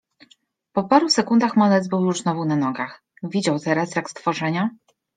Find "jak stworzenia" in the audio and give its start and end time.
3.95-4.69